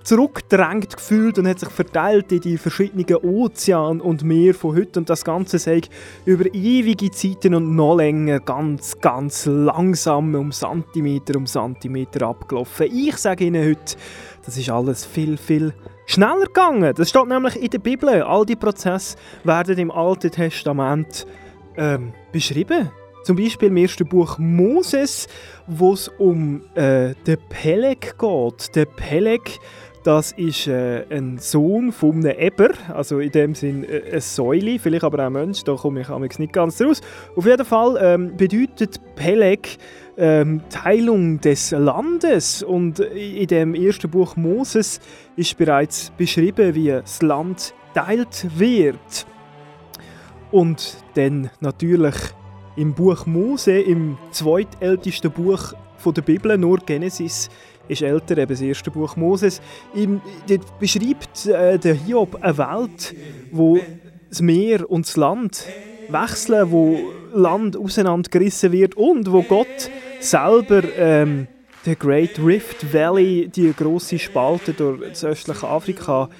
[0.02, 5.10] zurückgedrängt gefühlt und hat sich verteilt in die verschiedenen Ozeane und Meer von heute und
[5.10, 5.80] das Ganze sei
[6.24, 12.86] über ewige Zeiten und noch länger ganz, ganz langsam um Zentimeter um Zentimeter abgelaufen.
[12.92, 13.96] Ich sage Ihnen heute,
[14.44, 15.74] das ist alles viel, viel
[16.06, 16.94] schneller gegangen.
[16.94, 18.22] Das steht nämlich in der Bibel.
[18.22, 21.26] All die Prozesse werden im Alten Testament
[21.76, 22.90] ähm, beschrieben.
[23.24, 25.28] Zum Beispiel im ersten Buch Moses,
[25.66, 28.76] wo es um äh, den Peleg geht.
[28.76, 29.58] Der Peleg,
[30.02, 34.78] das ist äh, ein Sohn von einem Eber, also in dem Sinn äh, eine Säule,
[34.78, 37.00] vielleicht aber auch ein Mensch, da komme ich amigs nicht ganz raus.
[37.36, 39.78] Auf jeden Fall ähm, bedeutet Peleg
[40.16, 45.00] ähm, Teilung des Landes und in dem ersten Buch Moses
[45.36, 49.26] ist bereits beschrieben, wie das Land teilt wird.
[50.50, 52.14] Und dann natürlich
[52.76, 57.48] im Buch Mose, im zweitältesten Buch der Bibel, nur Genesis
[57.88, 59.60] ist älter, eben das erste Buch Moses.
[59.94, 63.14] Im, dort beschreibt äh, der Hiob eine Welt,
[63.52, 63.78] wo
[64.28, 65.66] das Meer und das Land
[66.08, 66.98] wechseln, wo
[67.32, 71.46] Land auseinandergerissen wird und wo Gott selber ähm,
[71.86, 76.30] der Great Rift Valley, die große Spalte durch das östliche Afrika,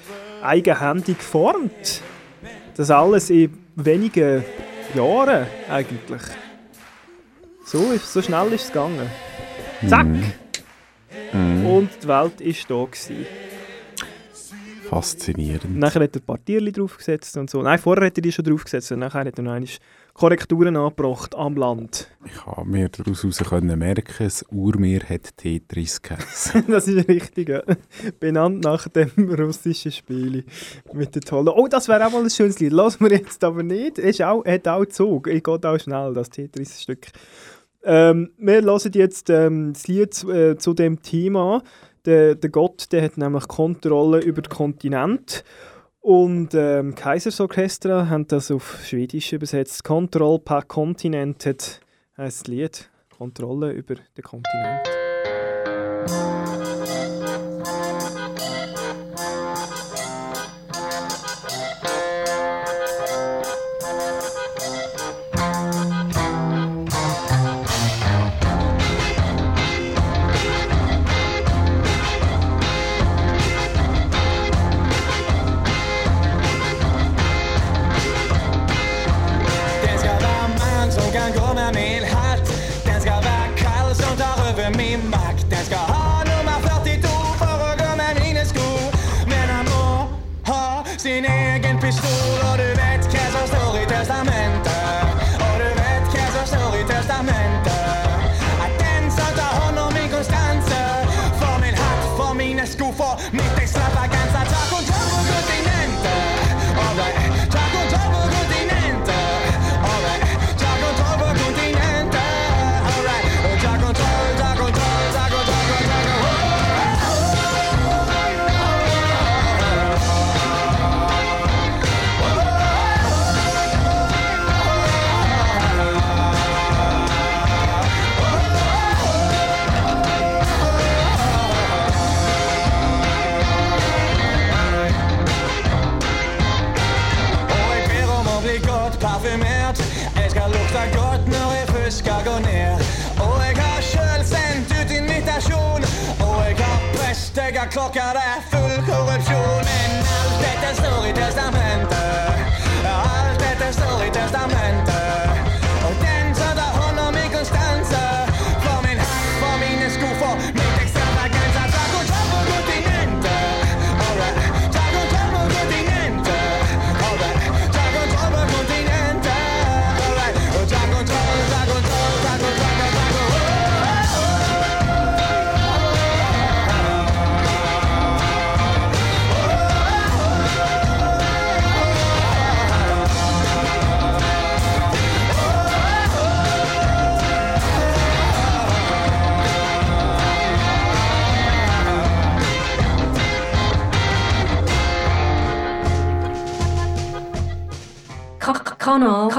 [0.41, 2.01] eigenhändig formt.
[2.75, 4.43] Das alles in wenigen
[4.93, 6.21] Jahren eigentlich.
[7.65, 9.09] So, so schnell ist es gegangen.
[9.87, 10.07] Zack!
[11.33, 11.65] Mhm.
[11.65, 12.85] Und die Welt war da.
[12.91, 13.25] Gewesen.
[14.89, 15.77] Faszinierend.
[15.77, 17.61] Nachher hat er ein paar Tierchen draufgesetzt und so.
[17.61, 19.59] Nein, vorher hat er die schon draufgesetzt und nachher hat er noch
[20.15, 22.07] Korrekturen angebracht am Land.
[22.25, 26.63] Ich habe mir daraus können merken, das Urmeer hat Tetris geheißen.
[26.69, 27.61] das ist richtig, ja.
[28.17, 30.45] Benannt nach dem russischen Spiel
[30.93, 31.49] mit den tollen...
[31.49, 32.71] Oh, das wäre auch mal ein schönes Lied.
[32.71, 33.99] Lassen wir jetzt aber nicht.
[33.99, 35.27] Es auch, hat auch Zug.
[35.27, 37.07] Ich geht auch schnell, das Tetris-Stück.
[37.83, 41.61] Ähm, wir hören jetzt ähm, das Lied äh, zu dem Thema.
[42.05, 45.43] Der, der Gott der hat nämlich Kontrolle über den Kontinent.
[46.05, 49.83] Und ähm, Kaisers Orchestra haben das auf Schwedisch übersetzt.
[49.83, 51.47] Control per Kontinent
[52.15, 52.91] das Lied.
[53.17, 54.87] Kontrolle über den Kontinent.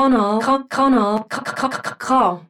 [0.07, 2.41] Kanal, Kanal, Ka- Kanal, Ka- Ka- Ka- K.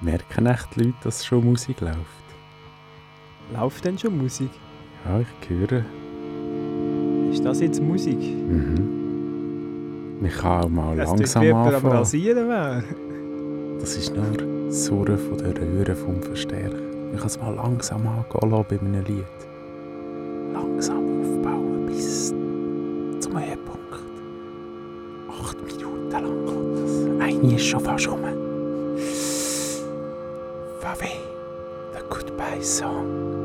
[0.00, 1.96] Merken echt die Leute, dass schon Musik läuft?
[3.52, 4.50] Läuft denn schon Musik?
[5.04, 5.84] Ja, ich höre.
[7.32, 8.18] Ist das jetzt Musik?
[8.18, 9.00] Mhm.
[10.24, 11.96] Ich kann auch mal Es langsam aber am anfangen.
[11.96, 12.84] Rasieren wäre.
[13.80, 14.26] Das ist nur
[14.68, 16.76] das Surren von der Röhre vom Verstärker.
[17.12, 19.24] Ich kann es mal langsam angehen bei einem Lied.
[20.52, 22.28] Langsam aufbauen bis
[23.18, 23.80] zum Höhepunkt.
[25.28, 26.92] Acht Minuten lang geht das.
[27.20, 28.20] Eine ist schon fast rum.
[30.80, 31.12] Fabi,
[31.92, 33.41] the Goodbye Song.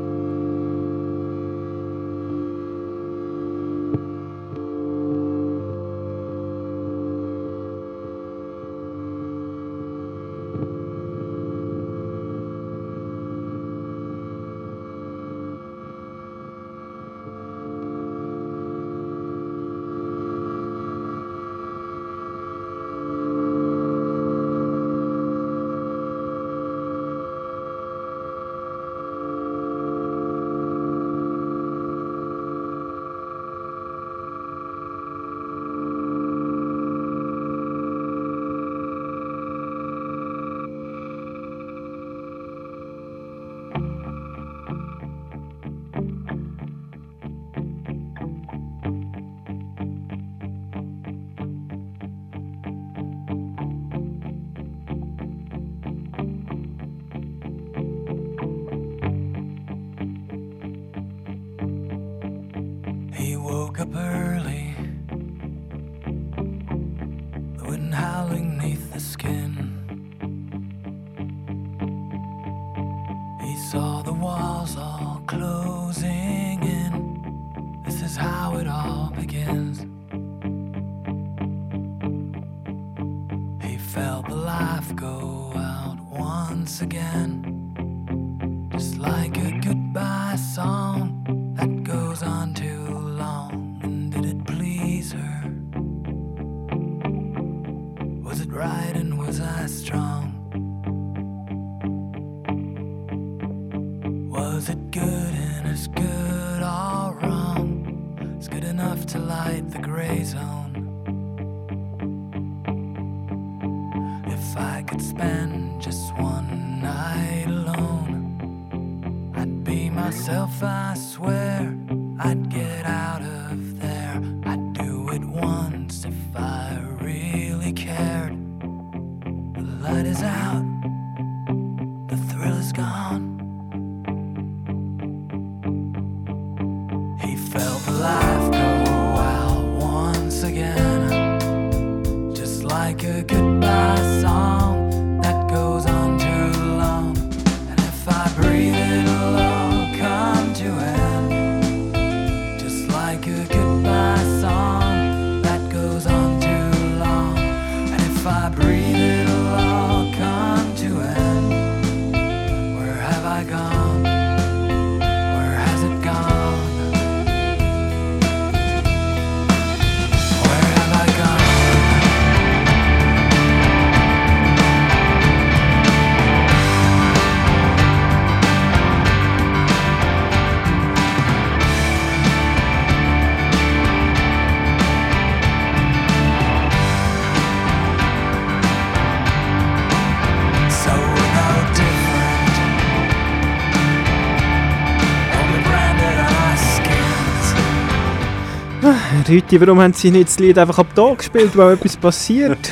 [199.28, 202.58] Rüti, warum haben sie nicht das Lied einfach ab da gespielt, weil etwas passiert?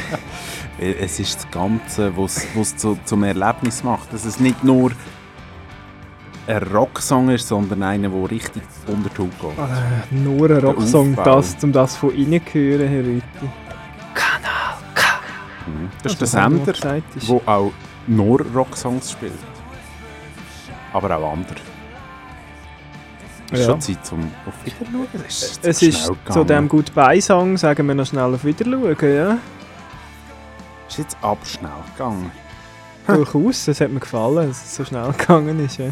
[0.78, 4.12] Es ist das Ganze, was es zu, zum Erlebnis macht.
[4.12, 4.90] Dass es nicht nur
[6.46, 9.58] ein Rocksong ist, sondern einer, der richtig unter die Haut geht.
[9.58, 13.22] Äh, nur ein Rocksong, das, um das von innen zu hören, Herr Rüti.
[15.66, 15.88] Mhm.
[16.02, 17.72] Das ist Das, der Sender, der auch
[18.06, 19.32] nur Rocksongs spielt.
[20.92, 21.56] Aber auch andere.
[23.52, 23.70] Es ist Ja.
[23.72, 25.06] schon Zeit zum auf Wiederschauen.
[25.26, 26.68] Es ist, Es zu ist zu dem.
[26.68, 29.38] Goodbye-Song, sagen wir noch schnell auf Wiederschauen, ja?
[30.88, 32.30] Es ist jetzt abschnell gegangen.
[33.06, 35.78] Durchaus, es hat mir gefallen, dass es so schnell gegangen ist.
[35.78, 35.90] Ja.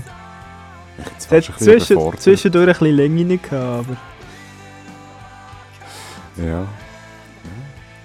[1.18, 3.96] Es hat zwischen, zwischendurch ein bisschen Länge nicht gehabt, aber...
[6.44, 6.66] Ja.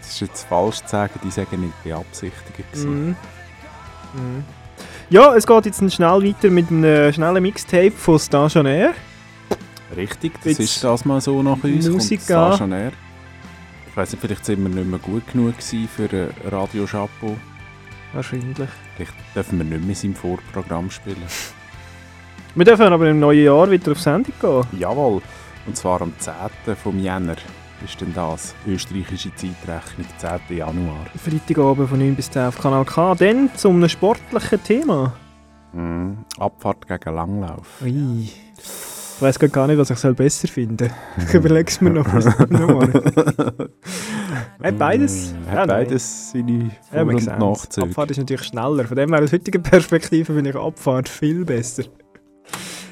[0.01, 2.75] Es ist jetzt falsch zu sagen, die sagen nicht beabsichtigt.
[2.75, 3.15] Mhm.
[4.13, 4.43] Mhm.
[5.09, 8.93] Ja, es geht jetzt schnell weiter mit einem schnellen Mixtape von Stationaire.
[9.95, 11.89] Richtig, das Jetzt ist das mal so nach uns.
[11.89, 12.91] Musik kommt stationär.
[13.89, 17.35] Ich weiss nicht, vielleicht sind wir nicht mehr gut genug für ein Radio Chapeau.
[18.13, 18.69] Wahrscheinlich.
[18.95, 21.23] Vielleicht dürfen wir nicht mehr sein Vorprogramm spielen.
[22.55, 24.79] Wir dürfen aber im neuen Jahr wieder auf Sendung gehen.
[24.79, 25.21] Jawohl.
[25.67, 26.33] Und zwar am 10.
[26.75, 27.35] vom Jänner
[27.85, 28.55] ist denn das.
[28.67, 30.57] Österreichische Zeitrechnung, 10.
[30.57, 31.05] Januar.
[31.23, 33.13] Freitagabend von 9 bis 10 auf Kanal K.
[33.15, 35.13] Dann zu einem sportlichen Thema.
[35.73, 36.17] Mhm.
[36.39, 37.81] Abfahrt gegen Langlauf.
[37.83, 38.29] Ui.
[39.19, 42.05] Ich weiss grad gar nicht, was ich soll besser finden Ich überlege es mir noch.
[42.49, 42.89] nochmal.
[44.63, 45.33] Hat beides.
[45.45, 45.67] Hat Ja, nein.
[45.67, 46.69] beides seine Ja,
[47.03, 47.39] Vor- wir und.
[47.39, 47.87] Nachzüge.
[47.87, 48.85] Abfahrt ist natürlich schneller.
[48.85, 51.83] Von dem her, aus heutiger Perspektive finde ich Abfahrt viel besser.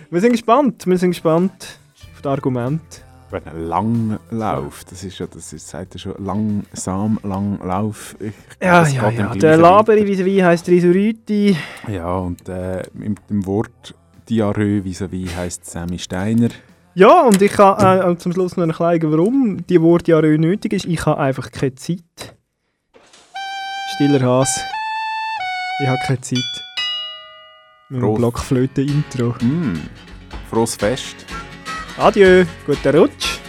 [0.10, 0.86] Wir sind gespannt.
[0.86, 1.80] Wir sind gespannt
[2.14, 2.84] auf die Argumente.
[3.30, 8.16] Wenn er lang läuft, das ist ja, das ist, sagt er schon, langsam, lang Lauf.
[8.20, 9.34] Ich, Ja, das ja, ja.
[9.36, 11.56] Der Laberi vis-à-vis heisst Risuriti.
[11.90, 13.96] Ja, und äh, mit dem Wort
[14.30, 16.50] Diarrhoe vis-à-vis heisst Sammy Steiner.
[16.96, 20.86] Ja, und ich habe äh, zum Schluss noch erklären, warum die Wort ja nötig ist.
[20.86, 22.36] Ich habe einfach keine Zeit.
[23.96, 24.60] Stiller Has.
[25.82, 26.40] Ich habe keine Zeit.
[27.90, 28.16] Mit dem.
[28.16, 29.36] Blockflöte-Intro.
[29.42, 29.80] Mm.
[30.50, 31.26] Frohes Fest.
[31.98, 33.40] Adieu, guten Rutsch.